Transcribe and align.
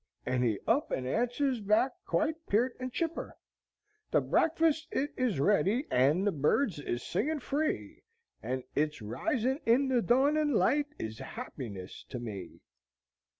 and 0.25 0.43
he 0.43 0.57
up 0.65 0.89
and 0.89 1.05
answers 1.05 1.59
back 1.61 1.91
quite 2.07 2.47
peert 2.47 2.71
and 2.79 2.91
chipper, 2.91 3.37
'The 4.09 4.19
breakfast 4.19 4.87
it 4.89 5.13
is 5.15 5.39
ready, 5.39 5.85
and 5.91 6.25
the 6.25 6.31
birds 6.31 6.79
is 6.79 7.03
singing 7.03 7.39
free, 7.39 8.01
and 8.41 8.63
it's 8.73 8.99
risin' 8.99 9.59
in 9.63 9.89
the 9.89 10.01
dawnin' 10.01 10.53
light 10.55 10.87
is 10.97 11.19
happiness 11.19 12.03
to 12.09 12.17
me!' 12.17 12.61